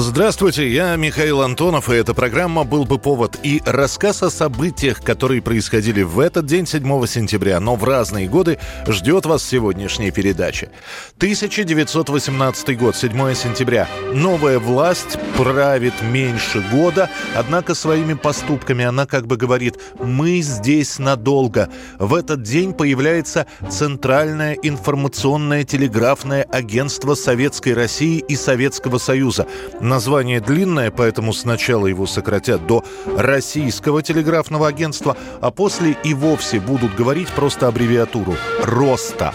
Здравствуйте, 0.00 0.70
я 0.70 0.94
Михаил 0.94 1.42
Антонов, 1.42 1.90
и 1.90 1.94
эта 1.94 2.14
программа 2.14 2.62
«Был 2.62 2.84
бы 2.84 3.00
повод» 3.00 3.36
и 3.42 3.60
рассказ 3.66 4.22
о 4.22 4.30
событиях, 4.30 5.02
которые 5.02 5.42
происходили 5.42 6.02
в 6.02 6.20
этот 6.20 6.46
день, 6.46 6.68
7 6.68 7.04
сентября, 7.06 7.58
но 7.58 7.74
в 7.74 7.82
разные 7.82 8.28
годы, 8.28 8.60
ждет 8.86 9.26
вас 9.26 9.42
сегодняшняя 9.42 10.12
передача. 10.12 10.70
1918 11.16 12.78
год, 12.78 12.94
7 12.94 13.34
сентября. 13.34 13.88
Новая 14.14 14.60
власть 14.60 15.18
правит 15.36 15.94
меньше 16.00 16.64
года, 16.70 17.10
однако 17.34 17.74
своими 17.74 18.14
поступками 18.14 18.84
она 18.84 19.04
как 19.04 19.26
бы 19.26 19.36
говорит 19.36 19.80
«мы 19.98 20.42
здесь 20.42 21.00
надолго». 21.00 21.70
В 21.98 22.14
этот 22.14 22.42
день 22.42 22.72
появляется 22.72 23.46
Центральное 23.68 24.56
информационное 24.62 25.64
телеграфное 25.64 26.44
агентство 26.44 27.16
Советской 27.16 27.74
России 27.74 28.18
и 28.20 28.36
Советского 28.36 28.98
Союза– 28.98 29.48
Название 29.88 30.40
длинное, 30.40 30.90
поэтому 30.90 31.32
сначала 31.32 31.86
его 31.86 32.06
сократят 32.06 32.66
до 32.66 32.84
Российского 33.16 34.02
телеграфного 34.02 34.68
агентства, 34.68 35.16
а 35.40 35.50
после 35.50 35.96
и 36.04 36.12
вовсе 36.12 36.60
будут 36.60 36.94
говорить 36.94 37.28
просто 37.30 37.68
аббревиатуру 37.68 38.36
«РОСТА». 38.62 39.32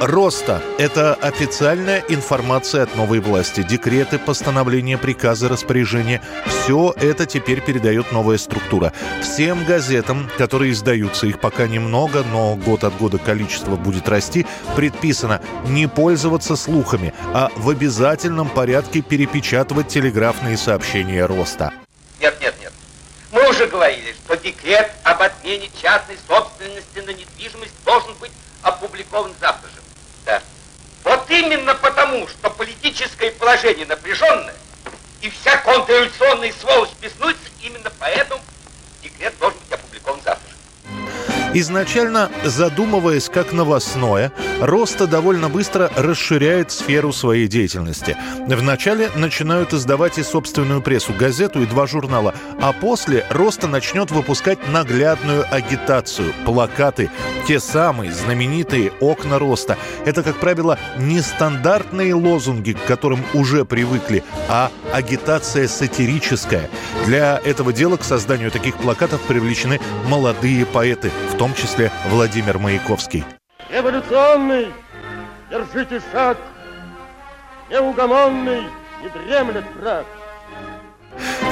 Роста– 0.00 0.60
это 0.78 1.14
официальная 1.14 2.02
информация 2.08 2.82
от 2.82 2.94
новой 2.96 3.20
власти. 3.20 3.62
Декреты, 3.62 4.18
постановления, 4.18 4.98
приказы, 4.98 5.48
распоряжения– 5.48 6.20
все 6.46 6.94
это 6.96 7.26
теперь 7.26 7.60
передает 7.60 8.10
новая 8.12 8.36
структура. 8.38 8.92
Всем 9.22 9.64
газетам, 9.64 10.28
которые 10.36 10.72
издаются, 10.72 11.26
их 11.26 11.40
пока 11.40 11.66
немного, 11.68 12.24
но 12.24 12.56
год 12.56 12.84
от 12.84 12.96
года 12.96 13.18
количество 13.18 13.76
будет 13.76 14.08
расти, 14.08 14.46
предписано 14.76 15.40
не 15.68 15.86
пользоваться 15.86 16.56
слухами, 16.56 17.14
а 17.32 17.50
в 17.56 17.70
обязательном 17.70 18.48
порядке 18.48 19.00
перепечатывать 19.00 19.88
телеграфные 19.88 20.56
сообщения 20.56 21.24
роста. 21.24 21.72
Нет, 22.20 22.36
нет, 22.40 22.54
нет. 22.60 22.72
Мы 23.32 23.48
уже 23.48 23.66
говорили, 23.66 24.12
что 24.24 24.36
декрет 24.36 24.90
об 25.04 25.22
отмене 25.22 25.70
частной 25.80 26.18
собственности 26.28 26.98
на 26.98 27.10
недвижимость 27.10 27.74
должен 27.84 28.14
быть 28.20 28.32
опубликован 28.62 29.32
завтра 29.40 29.68
же. 29.68 29.83
Да. 30.24 30.42
Вот 31.04 31.30
именно 31.30 31.74
потому, 31.74 32.26
что 32.28 32.50
политическое 32.50 33.30
положение 33.32 33.86
напряженное, 33.86 34.54
и 35.20 35.30
вся 35.30 35.56
контрреволюционная 35.58 36.52
сволочь 36.60 36.90
беснуется, 37.00 37.44
именно 37.62 37.90
поэтому 37.98 38.42
декрет 39.02 39.38
должен 39.38 39.58
быть 39.60 39.72
опубликован 39.72 40.20
завтра. 40.24 40.53
Изначально 41.56 42.30
задумываясь 42.44 43.28
как 43.28 43.52
новостное, 43.52 44.32
Роста 44.60 45.06
довольно 45.06 45.48
быстро 45.48 45.88
расширяет 45.94 46.72
сферу 46.72 47.12
своей 47.12 47.46
деятельности. 47.46 48.16
Вначале 48.48 49.10
начинают 49.14 49.72
издавать 49.72 50.18
и 50.18 50.24
собственную 50.24 50.82
прессу, 50.82 51.12
газету 51.12 51.62
и 51.62 51.66
два 51.66 51.86
журнала, 51.86 52.34
а 52.60 52.72
после 52.72 53.24
Роста 53.30 53.68
начнет 53.68 54.10
выпускать 54.10 54.58
наглядную 54.68 55.44
агитацию, 55.48 56.32
плакаты, 56.44 57.08
те 57.46 57.60
самые 57.60 58.12
знаменитые 58.12 58.90
окна 59.00 59.38
Роста. 59.38 59.78
Это, 60.04 60.24
как 60.24 60.36
правило, 60.40 60.76
не 60.98 61.20
стандартные 61.20 62.14
лозунги, 62.14 62.72
к 62.72 62.84
которым 62.84 63.20
уже 63.32 63.64
привыкли, 63.64 64.24
а 64.48 64.72
агитация 64.92 65.68
сатирическая. 65.68 66.68
Для 67.06 67.40
этого 67.44 67.72
дела 67.72 67.96
к 67.96 68.02
созданию 68.02 68.50
таких 68.50 68.76
плакатов 68.76 69.20
привлечены 69.22 69.80
молодые 70.08 70.66
поэты, 70.66 71.12
в 71.32 71.36
том 71.36 71.43
том 71.44 71.54
числе 71.54 71.92
Владимир 72.06 72.58
Маяковский. 72.58 73.22
Революционный, 73.68 74.72
держите 75.50 76.00
шаг, 76.10 76.38
неугомонный, 77.70 78.62
не 79.02 79.08
дремлет 79.10 79.66
враг. 79.78 80.06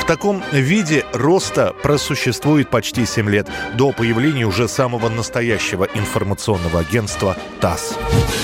В 0.02 0.04
таком 0.04 0.42
виде 0.50 1.06
роста 1.12 1.72
просуществует 1.80 2.68
почти 2.68 3.06
7 3.06 3.30
лет 3.30 3.48
до 3.74 3.92
появления 3.92 4.44
уже 4.44 4.66
самого 4.66 5.08
настоящего 5.08 5.84
информационного 5.94 6.80
агентства 6.80 7.36
ТАСС. 7.60 7.96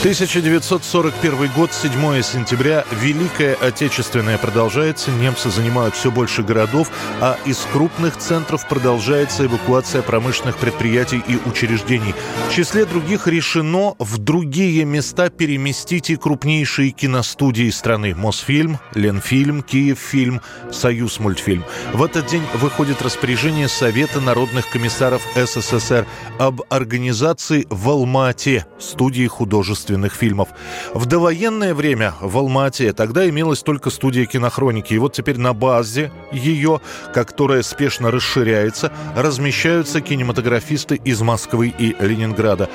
1941 0.03 1.51
год, 1.57 1.73
7 1.73 2.23
сентября. 2.23 2.85
Великая 2.93 3.55
Отечественная 3.55 4.39
продолжается. 4.39 5.11
Немцы 5.11 5.51
занимают 5.51 5.97
все 5.97 6.13
больше 6.13 6.45
городов, 6.45 6.93
а 7.21 7.37
из 7.45 7.59
крупных 7.73 8.17
центров 8.19 8.67
продолжается 8.69 9.45
эвакуация 9.45 10.03
промышленных 10.03 10.59
предприятий 10.59 11.21
и 11.27 11.41
учреждений. 11.45 12.15
В 12.49 12.55
числе 12.55 12.85
других 12.85 13.27
решено 13.27 13.97
в 13.99 14.19
другие 14.19 14.85
места 14.85 15.29
переместить 15.29 16.11
и 16.11 16.17
крупнейшие 16.17 16.93
киностудии 16.93 17.69
страны. 17.71 18.15
Мосфильм, 18.15 18.79
Ленфильм, 18.95 19.63
Киевфильм, 19.63 20.41
Союз 20.71 21.19
мультфильм 21.19 21.48
фильм. 21.49 21.65
В 21.95 22.03
этот 22.03 22.27
день 22.27 22.43
выходит 22.55 23.01
распоряжение 23.01 23.69
Совета 23.69 24.21
народных 24.21 24.69
комиссаров 24.69 25.23
СССР 25.35 26.07
об 26.39 26.61
организации 26.69 27.67
в 27.71 27.89
Алма-Ате 27.89 28.67
студии 28.79 29.27
художественных 29.27 30.13
фильмов. 30.13 30.51
В 30.93 31.07
довоенное 31.07 31.73
время 31.73 32.13
в 32.21 32.37
Алма-Ате 32.37 32.93
тогда 32.93 33.27
имелась 33.27 33.63
только 33.63 33.89
студия 33.89 34.27
кинохроники. 34.27 34.93
И 34.93 34.99
вот 34.99 35.15
теперь 35.15 35.39
на 35.39 35.55
базе 35.55 36.13
ее, 36.33 36.83
которая 37.15 37.63
спешно 37.63 38.11
расширяется, 38.11 38.93
размещаются 39.17 40.03
кинематографисты 40.03 40.97
из 40.97 41.23
Москвы 41.23 41.73
и 41.79 41.97
Ленинграда. 41.99 42.69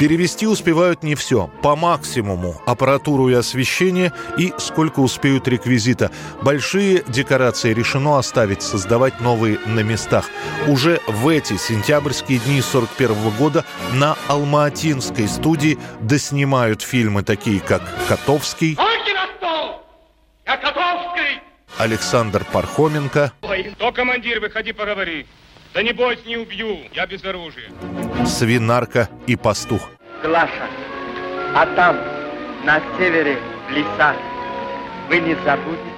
Перевести 0.00 0.48
успевают 0.48 1.04
не 1.04 1.14
все. 1.14 1.48
По 1.62 1.76
максимуму 1.76 2.60
аппаратуру 2.66 3.28
и 3.28 3.34
освещение 3.34 4.12
и 4.36 4.52
сколько 4.58 4.98
успеют 4.98 5.46
реквизита. 5.46 6.10
Большие 6.42 7.04
декорации 7.06 7.72
решено 7.72 8.15
оставить, 8.16 8.62
создавать 8.62 9.20
новые 9.20 9.58
на 9.66 9.80
местах. 9.80 10.26
Уже 10.66 11.00
в 11.06 11.28
эти 11.28 11.56
сентябрьские 11.56 12.38
дни 12.40 12.60
41 12.60 13.30
года 13.30 13.64
на 13.92 14.16
Алма-Атинской 14.28 15.28
студии 15.28 15.78
доснимают 16.00 16.82
фильмы 16.82 17.22
такие, 17.22 17.60
как 17.60 17.82
«Котовский», 18.08 18.78
Я 20.46 20.56
Котовский! 20.58 21.40
Александр 21.78 22.44
Пархоменко. 22.52 23.32
Кто 23.74 23.92
командир, 23.92 24.40
выходи 24.40 24.72
поговори. 24.72 25.26
Да 25.74 25.82
не 25.82 25.92
бойся, 25.92 26.22
не 26.26 26.36
убью, 26.36 26.78
я 26.94 27.06
без 27.06 27.24
оружия. 27.24 27.70
Свинарка 28.26 29.08
и 29.26 29.36
пастух. 29.36 29.90
Глаша, 30.22 30.68
а 31.54 31.66
там, 31.74 31.96
на 32.64 32.80
севере, 32.96 33.38
в 33.68 33.72
лесах, 33.72 34.16
вы 35.08 35.18
не 35.18 35.34
забудете? 35.44 35.95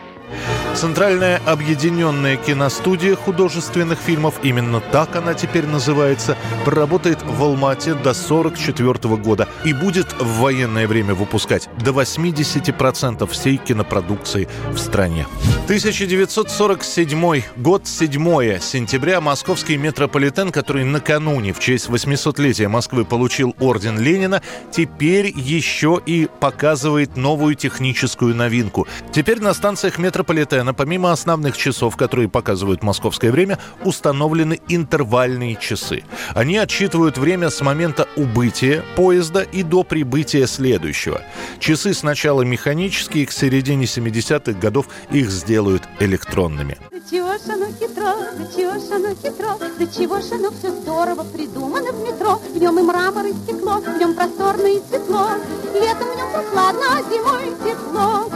Центральная 0.79 1.43
объединенная 1.45 2.37
киностудия 2.37 3.17
художественных 3.17 3.99
фильмов, 3.99 4.37
именно 4.45 4.79
так 4.81 5.17
она 5.17 5.35
теперь 5.35 5.67
называется, 5.67 6.37
проработает 6.65 7.21
в 7.21 7.43
Алмате 7.43 7.95
до 7.95 8.11
1944 8.11 9.17
года 9.17 9.49
и 9.65 9.73
будет 9.73 10.13
в 10.21 10.39
военное 10.39 10.87
время 10.87 11.15
выпускать 11.15 11.69
до 11.85 11.91
80% 11.91 13.27
всей 13.27 13.57
кинопродукции 13.57 14.47
в 14.71 14.79
стране. 14.79 15.27
1947 15.65 17.43
год, 17.57 17.89
7 17.89 18.61
сентября, 18.61 19.21
московский 19.21 19.77
метрополитен, 19.77 20.53
который 20.53 20.85
накануне 20.85 21.53
в 21.53 21.59
честь 21.59 21.89
800-летия 21.89 22.69
Москвы 22.69 23.05
получил 23.05 23.57
орден 23.59 23.99
Ленина, 23.99 24.43
теперь 24.71 25.27
еще 25.35 26.01
и 26.07 26.29
показывает 26.39 27.17
новую 27.17 27.57
техническую 27.57 28.37
новинку. 28.37 28.87
Теперь 29.13 29.41
на 29.41 29.53
станциях 29.55 29.99
метрополитена 29.99 30.68
Гагарина, 30.69 30.75
помимо 30.75 31.13
основных 31.13 31.57
часов, 31.57 31.97
которые 31.97 32.29
показывают 32.29 32.83
московское 32.83 33.31
время, 33.33 33.59
установлены 33.85 34.61
интервальные 34.69 35.57
часы. 35.57 36.03
Они 36.35 36.59
отсчитывают 36.59 37.19
время 37.19 37.51
с 37.51 37.61
момента 37.61 38.07
убытия 38.17 38.83
поезда 38.97 39.43
и 39.43 39.63
до 39.63 39.85
прибытия 39.85 40.47
следующего. 40.47 41.23
Часы 41.59 41.95
сначала 41.95 42.43
механические, 42.43 43.27
к 43.27 43.33
середине 43.33 43.85
70-х 43.85 44.59
годов 44.61 44.87
их 45.11 45.31
сделают 45.31 45.83
электронными. 46.01 46.77
чего 47.11 47.33
ж 47.39 47.41
оно 47.49 47.67
хитро, 47.67 48.15
да 48.39 48.45
чего 48.55 48.75
ж 48.79 48.91
оно 48.93 49.15
хитро, 49.15 49.57
да 49.79 49.87
чего 49.87 50.21
ж 50.21 50.33
оно 50.33 50.51
все 50.51 50.71
здорово 50.71 51.25
придумано 51.25 51.93
в 51.93 52.03
метро. 52.03 52.41
В 52.55 52.59
нем 52.59 52.79
и 52.79 52.83
мрамор, 52.83 53.27
и 53.27 53.33
стекло, 53.33 53.81
в 53.81 53.99
нем 53.99 54.15
просторно 54.15 54.67
и 54.67 54.81
светло. 54.89 55.29
Летом 55.75 56.09
в 56.13 56.17
нем 56.17 56.31
прохладно, 56.33 56.85
а 56.93 57.03
зимой 57.11 57.55
тепло. 57.65 58.29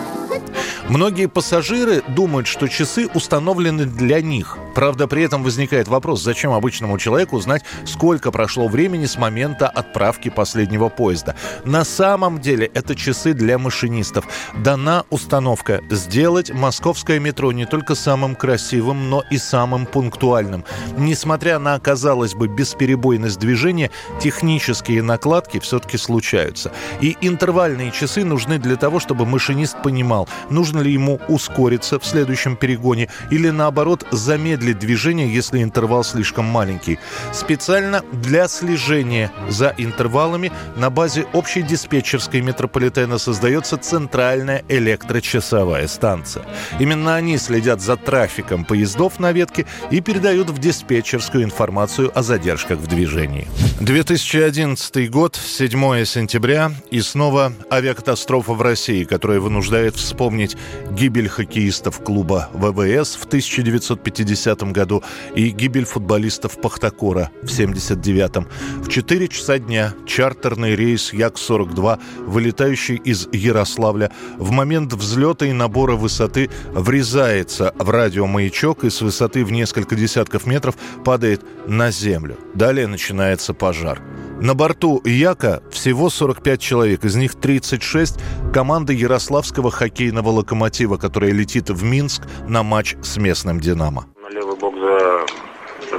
Многие 0.93 1.27
пассажиры 1.27 2.03
думают, 2.06 2.47
что 2.47 2.69
часы 2.69 3.09
установлены 3.15 3.87
для 3.87 4.21
них. 4.21 4.59
Правда, 4.75 5.07
при 5.07 5.23
этом 5.23 5.43
возникает 5.43 5.89
вопрос, 5.89 6.23
зачем 6.23 6.53
обычному 6.53 6.99
человеку 6.99 7.39
знать, 7.41 7.63
сколько 7.85 8.31
прошло 8.31 8.69
времени 8.69 9.07
с 9.07 9.19
момента 9.19 9.69
отправки 9.69 10.31
последнего 10.31 10.89
поезда. 10.89 11.37
На 11.65 11.85
самом 11.85 12.41
деле 12.41 12.71
это 12.73 12.95
часы 12.95 13.35
для 13.35 13.59
машинистов. 13.59 14.27
Дана 14.57 15.05
установка 15.11 15.83
сделать 15.91 16.51
московское 16.51 17.19
метро 17.19 17.53
не 17.53 17.67
только 17.67 17.95
самым 17.95 18.35
красивым, 18.35 19.11
но 19.11 19.23
и 19.31 19.39
самым 19.39 19.87
пунктуальным. 19.87 20.65
Несмотря 20.97 21.59
на, 21.59 21.79
казалось 21.79 22.35
бы, 22.35 22.49
бесперебойность 22.49 23.39
движения, 23.39 23.91
технические 24.21 25.03
накладки 25.03 25.61
все-таки 25.61 25.99
случаются. 25.99 26.73
И 27.01 27.17
интервальные 27.21 27.91
часы 27.91 28.25
нужны 28.25 28.59
для 28.59 28.77
того, 28.77 29.01
чтобы 29.01 29.27
машинист 29.27 29.83
понимал, 29.83 30.29
нужно 30.51 30.81
ли 30.81 30.93
ему 30.93 31.21
ускориться 31.29 31.99
в 31.99 32.07
следующем 32.07 32.57
перегоне 32.57 33.09
или 33.31 33.51
наоборот 33.51 34.07
замедлить 34.11 34.62
движение, 34.70 35.35
если 35.35 35.61
интервал 35.61 36.05
слишком 36.05 36.44
маленький. 36.44 37.00
Специально 37.32 38.03
для 38.12 38.47
слежения 38.47 39.32
за 39.49 39.75
интервалами 39.76 40.53
на 40.76 40.91
базе 40.91 41.26
общей 41.32 41.62
диспетчерской 41.62 42.41
метрополитена 42.41 43.19
создается 43.19 43.76
центральная 43.79 44.62
электрочасовая 44.69 45.88
станция. 45.88 46.44
Именно 46.79 47.17
они 47.17 47.38
следят 47.38 47.81
за 47.81 47.97
трафиком 47.97 48.64
поездов 48.64 49.19
на 49.19 49.32
ветке 49.32 49.67
и 49.91 50.00
передают 50.00 50.50
в 50.50 50.59
диспетчерскую 50.59 51.43
информацию 51.43 52.17
о 52.17 52.23
задержках 52.23 52.79
в 52.79 52.87
движении. 52.87 53.49
2011 53.81 55.11
год, 55.11 55.37
7 55.37 56.05
сентября, 56.05 56.70
и 56.91 57.00
снова 57.00 57.53
авиакатастрофа 57.70 58.53
в 58.53 58.61
России, 58.62 59.05
которая 59.05 59.41
вынуждает 59.41 59.97
вспомнить 59.97 60.56
гибель 60.91 61.29
хоккеистов 61.29 62.03
клуба 62.03 62.50
ВВС 62.53 63.17
в 63.17 63.25
1950 63.25 64.52
году 64.61 65.03
и 65.35 65.49
гибель 65.49 65.85
футболистов 65.85 66.61
Пахтакора 66.61 67.31
в 67.43 67.47
79-м. 67.47 68.47
В 68.83 68.89
4 68.89 69.29
часа 69.29 69.59
дня 69.59 69.95
чартерный 70.07 70.77
рейс 70.77 71.13
Як-42, 71.13 72.01
вылетающий 72.27 72.97
из 72.97 73.29
Ярославля, 73.33 74.13
в 74.39 74.51
момент 74.51 74.93
взлета 74.93 75.47
и 75.47 75.53
набора 75.53 75.97
высоты 75.97 76.51
врезается 76.73 77.75
в 77.79 77.89
радиомаячок 77.91 78.85
и 78.85 78.91
с 78.91 79.01
высоты 79.01 79.45
в 79.45 79.53
несколько 79.53 79.97
десятков 79.97 80.47
метров 80.47 80.77
падает 81.05 81.43
на 81.67 81.91
землю. 81.91 82.37
Далее 82.55 82.87
начинается 82.87 83.55
пожар. 83.55 84.01
На 84.41 84.55
борту 84.55 85.01
Яка 85.05 85.63
всего 85.71 86.11
45 86.11 86.61
человек, 86.61 87.05
из 87.05 87.15
них 87.15 87.35
36– 87.35 88.17
команда 88.53 88.93
Ярославского 88.93 89.71
хоккейного 89.71 90.29
локомотива, 90.29 90.97
которая 90.97 91.33
летит 91.33 91.71
в 91.71 91.83
Минск 91.85 92.23
на 92.49 92.63
матч 92.63 92.97
с 93.03 93.17
местным 93.17 93.61
«Динамо». 93.61 94.07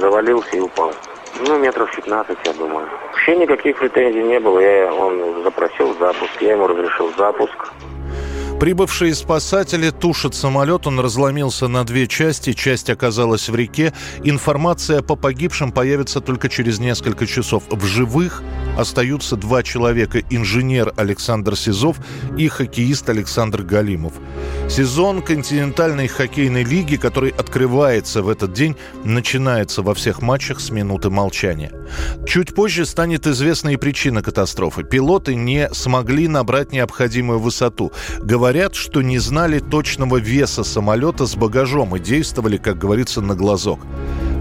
Завалился 0.04 0.54
и 0.54 0.60
упал. 0.60 0.92
Ну, 1.48 1.58
метров 1.58 1.90
15, 1.96 2.36
я 2.44 2.52
думаю. 2.52 2.86
Вообще 3.06 3.36
никаких 3.36 3.78
претензий 3.78 4.22
не 4.22 4.38
было. 4.38 4.58
Я, 4.58 4.92
он 4.92 5.42
запросил 5.42 5.96
запуск, 5.98 6.42
я 6.42 6.52
ему 6.52 6.66
разрешил 6.66 7.10
запуск. 7.16 7.72
Прибывшие 8.60 9.14
спасатели 9.14 9.90
тушат 9.90 10.34
самолет, 10.34 10.86
он 10.86 11.00
разломился 11.00 11.66
на 11.66 11.84
две 11.84 12.06
части, 12.06 12.52
часть 12.52 12.88
оказалась 12.88 13.48
в 13.48 13.54
реке. 13.54 13.92
Информация 14.22 15.02
по 15.02 15.16
погибшим 15.16 15.72
появится 15.72 16.20
только 16.20 16.48
через 16.48 16.78
несколько 16.78 17.26
часов. 17.26 17.64
В 17.68 17.84
живых 17.84 18.42
остаются 18.78 19.36
два 19.36 19.62
человека. 19.62 20.20
Инженер 20.30 20.94
Александр 20.96 21.56
Сизов 21.56 21.98
и 22.38 22.48
хоккеист 22.48 23.08
Александр 23.10 23.62
Галимов. 23.62 24.14
Сезон 24.70 25.20
континентальной 25.20 26.06
хоккейной 26.06 26.64
лиги, 26.64 26.96
который 26.96 27.30
открывается 27.30 28.22
в 28.22 28.28
этот 28.28 28.52
день, 28.52 28.76
начинается 29.04 29.82
во 29.82 29.94
всех 29.94 30.22
матчах 30.22 30.60
с 30.60 30.70
минуты 30.70 31.10
молчания. 31.10 31.72
Чуть 32.26 32.54
позже 32.54 32.86
станет 32.86 33.26
известна 33.26 33.70
и 33.70 33.76
причина 33.76 34.22
катастрофы. 34.22 34.84
Пилоты 34.84 35.34
не 35.34 35.68
смогли 35.74 36.28
набрать 36.28 36.72
необходимую 36.72 37.40
высоту. 37.40 37.92
Говорят, 38.22 38.43
что 38.74 39.00
не 39.00 39.18
знали 39.18 39.58
точного 39.58 40.18
веса 40.18 40.64
самолета 40.64 41.24
с 41.24 41.34
багажом 41.34 41.96
и 41.96 41.98
действовали, 41.98 42.58
как 42.58 42.76
говорится, 42.76 43.22
на 43.22 43.34
глазок. 43.34 43.80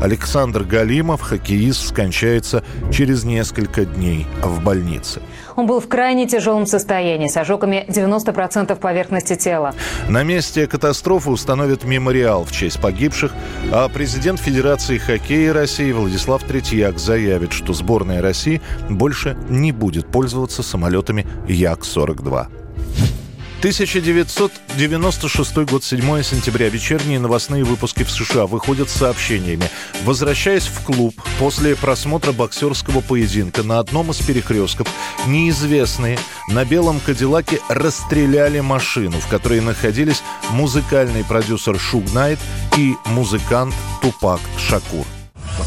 Александр 0.02 0.66
Галимов, 0.66 1.22
хоккеист, 1.22 1.88
скончается 1.88 2.66
через 2.92 3.24
несколько 3.24 3.86
дней 3.86 4.28
в 4.44 4.62
больнице. 4.62 5.22
Он 5.56 5.68
был 5.68 5.80
в 5.80 5.88
крайне 5.88 6.28
тяжелом 6.28 6.66
состоянии, 6.66 7.30
с 7.30 7.38
ожогами 7.38 7.86
90% 7.88 8.76
поверхности 8.76 9.36
тела. 9.36 9.74
На 10.10 10.24
месте 10.24 10.68
катастрофы 10.68 11.30
установят 11.30 11.86
мемориал 11.86 12.44
в 12.44 12.52
честь 12.52 12.82
погибших, 12.82 13.32
а 13.72 13.88
президент 13.88 14.42
Федерации 14.42 14.98
хоккея 14.98 15.54
России 15.54 15.94
Владислав 15.94 16.44
Третьяк 16.44 17.00
заявит, 17.00 17.54
что 17.54 17.72
сборная 17.72 18.22
России 18.22 18.62
больше 18.90 19.38
не 19.48 19.72
будет 19.72 20.08
пользоваться 20.08 20.62
самолетами 20.62 21.26
Як-42. 21.48 22.48
1996 23.64 25.56
год, 25.72 25.86
7 25.86 26.22
сентября. 26.22 26.68
Вечерние 26.68 27.18
новостные 27.18 27.64
выпуски 27.64 28.04
в 28.04 28.12
США 28.12 28.46
выходят 28.46 28.90
с 28.90 28.94
сообщениями. 28.94 29.64
Возвращаясь 30.04 30.66
в 30.66 30.84
клуб 30.84 31.16
после 31.40 31.78
просмотра 31.78 32.34
боксерского 32.34 33.00
поединка 33.00 33.64
на 33.64 33.80
одном 33.80 34.12
из 34.12 34.18
перекрестков, 34.18 34.90
неизвестные 35.28 36.20
на 36.50 36.66
белом 36.66 37.00
Кадиллаке 37.00 37.62
расстреляли 37.70 38.60
машину, 38.60 39.18
в 39.22 39.30
которой 39.30 39.62
находились 39.62 40.22
музыкальный 40.52 41.24
продюсер 41.24 41.80
Шуг 41.80 42.14
Найт 42.14 42.40
и 42.78 42.96
музыкант 43.06 43.74
Тупак 44.02 44.42
Шакур. 44.58 45.06
The 45.58 45.64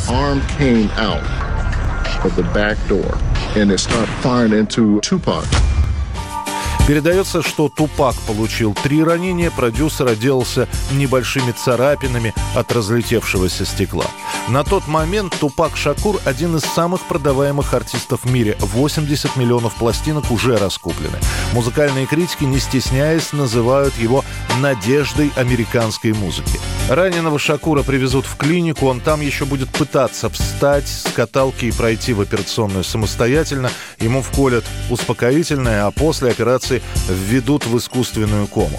Передается, 6.86 7.42
что 7.42 7.68
Тупак 7.68 8.14
получил 8.28 8.72
три 8.72 9.02
ранения, 9.02 9.50
продюсер 9.50 10.06
отделался 10.06 10.68
небольшими 10.92 11.50
царапинами 11.50 12.32
от 12.54 12.70
разлетевшегося 12.70 13.64
стекла. 13.64 14.06
На 14.48 14.62
тот 14.62 14.86
момент 14.86 15.34
Тупак 15.40 15.76
Шакур– 15.76 16.20
один 16.24 16.54
из 16.54 16.62
самых 16.62 17.00
продаваемых 17.02 17.74
артистов 17.74 18.20
в 18.22 18.30
мире. 18.30 18.56
80 18.60 19.34
миллионов 19.34 19.74
пластинок 19.74 20.30
уже 20.30 20.56
раскуплены. 20.56 21.18
Музыкальные 21.52 22.06
критики, 22.06 22.44
не 22.44 22.60
стесняясь, 22.60 23.32
называют 23.32 23.98
его 23.98 24.24
«надеждой 24.60 25.32
американской 25.34 26.12
музыки». 26.12 26.60
Раненого 26.88 27.36
Шакура 27.40 27.82
привезут 27.82 28.26
в 28.26 28.36
клинику, 28.36 28.86
он 28.86 29.00
там 29.00 29.20
еще 29.20 29.44
будет 29.44 29.68
пытаться 29.70 30.30
встать 30.30 30.86
с 30.86 31.10
каталки 31.12 31.64
и 31.64 31.72
пройти 31.72 32.12
в 32.12 32.20
операционную 32.20 32.84
самостоятельно. 32.84 33.70
Ему 33.98 34.22
вколят 34.22 34.64
успокоительное, 34.88 35.86
а 35.86 35.90
после 35.90 36.30
операции 36.30 36.82
введут 37.08 37.66
в 37.66 37.76
искусственную 37.76 38.46
кому. 38.46 38.78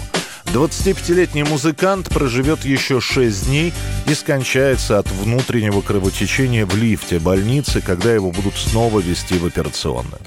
25-летний 0.52 1.42
музыкант 1.42 2.08
проживет 2.08 2.64
еще 2.64 3.00
6 3.00 3.46
дней 3.46 3.72
и 4.06 4.14
скончается 4.14 4.98
от 4.98 5.10
внутреннего 5.10 5.82
кровотечения 5.82 6.64
в 6.64 6.74
лифте 6.74 7.18
больницы, 7.18 7.82
когда 7.82 8.12
его 8.14 8.30
будут 8.30 8.54
снова 8.56 9.00
вести 9.00 9.36
в 9.36 9.44
операционную. 9.44 10.18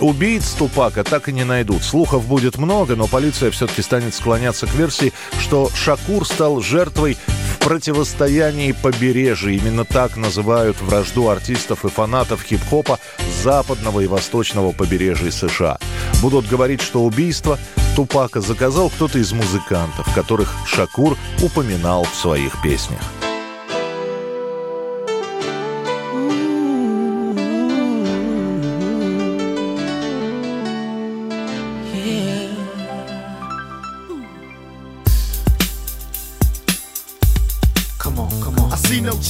Убийц 0.00 0.50
Тупака 0.52 1.04
так 1.04 1.28
и 1.28 1.32
не 1.32 1.44
найдут. 1.44 1.84
Слухов 1.84 2.26
будет 2.26 2.58
много, 2.58 2.96
но 2.96 3.06
полиция 3.06 3.52
все-таки 3.52 3.82
станет 3.82 4.14
склоняться 4.14 4.66
к 4.66 4.74
версии, 4.74 5.12
что 5.38 5.70
Шакур 5.74 6.26
стал 6.26 6.60
жертвой 6.60 7.16
противостоянии 7.64 8.72
побережья. 8.72 9.50
Именно 9.50 9.84
так 9.84 10.16
называют 10.16 10.80
вражду 10.80 11.28
артистов 11.28 11.84
и 11.84 11.88
фанатов 11.88 12.42
хип-хопа 12.42 12.98
западного 13.42 14.00
и 14.00 14.06
восточного 14.06 14.72
побережья 14.72 15.30
США. 15.30 15.78
Будут 16.20 16.46
говорить, 16.48 16.80
что 16.80 17.04
убийство 17.04 17.58
Тупака 17.96 18.40
заказал 18.40 18.90
кто-то 18.90 19.18
из 19.18 19.32
музыкантов, 19.32 20.12
которых 20.14 20.52
Шакур 20.66 21.16
упоминал 21.42 22.04
в 22.04 22.14
своих 22.14 22.60
песнях. 22.62 23.21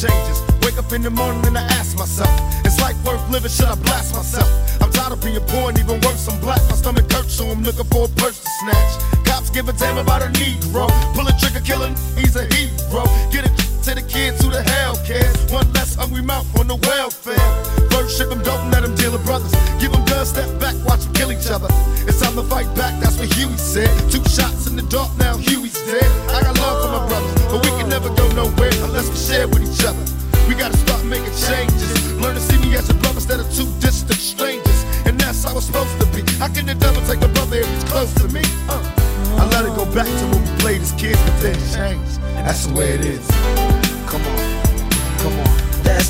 Changes. 0.02 0.42
Wake 0.66 0.78
up 0.78 0.90
in 0.92 1.02
the 1.02 1.11
morning 1.11 1.47
and 1.47 1.56
I 1.56 1.62
ask 1.78 1.97
myself, 1.97 2.30
is 2.66 2.78
life 2.80 2.99
worth 3.06 3.23
living? 3.30 3.50
Should 3.50 3.71
I 3.71 3.76
blast 3.76 4.14
myself? 4.14 4.50
I'm 4.82 4.90
tired 4.90 5.12
of 5.12 5.23
being 5.23 5.38
poor 5.47 5.71
and 5.71 5.78
even 5.78 6.00
worse, 6.02 6.26
I'm 6.26 6.40
black. 6.40 6.61
My 6.66 6.75
stomach 6.75 7.06
hurts, 7.12 7.35
so 7.35 7.47
I'm 7.47 7.62
looking 7.62 7.87
for 7.87 8.06
a 8.06 8.12
purse 8.18 8.42
to 8.42 8.50
snatch. 8.61 8.92
Cops 9.25 9.50
give 9.50 9.68
a 9.68 9.73
damn 9.75 9.99
about 9.99 10.23
a 10.23 10.30
Negro. 10.35 10.90
Pull 11.14 11.26
a 11.28 11.35
trigger, 11.38 11.62
killing, 11.62 11.94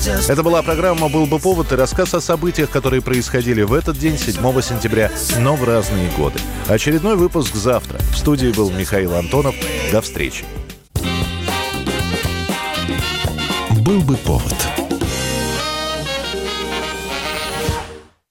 Это 0.07 0.43
была 0.43 0.63
программа 0.63 1.09
«Был 1.09 1.27
бы 1.27 1.39
повод» 1.39 1.71
и 1.73 1.77
рассказ 1.77 2.13
о 2.15 2.21
событиях, 2.21 2.71
которые 2.71 3.03
происходили 3.03 3.63
в 3.63 3.73
этот 3.73 3.97
день, 3.99 4.19
7 4.19 4.35
сентября, 4.61 5.13
но 5.39 5.55
в 5.55 5.63
разные 5.63 6.11
годы. 6.17 6.41
Очередной 6.67 7.15
выпуск 7.17 7.55
завтра. 7.55 7.99
В 8.13 8.19
студии 8.19 8.51
был 8.53 8.71
Михаил 8.71 9.15
Антонов. 9.15 9.55
До 9.93 10.01
встречи. 10.01 10.45
«Был 13.71 14.01
бы 14.01 14.17
повод» 14.17 14.72